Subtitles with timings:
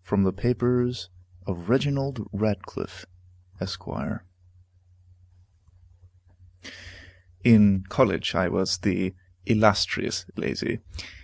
[0.00, 1.10] FROM THE PAPERS
[1.44, 3.04] OF REGINALD RATCLIFFE,
[3.60, 3.82] ESQ.
[7.42, 10.78] In college I was the "Illustrious Lazy."